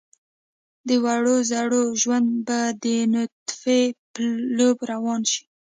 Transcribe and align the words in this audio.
د 0.87 0.89
وړو 1.03 1.35
زړو 1.51 1.83
ژوند 2.01 2.27
به 2.47 2.59
د 2.83 2.85
نطفې 3.13 3.81
پلو 4.13 4.69
روان 4.91 5.21
شي. 5.31 5.43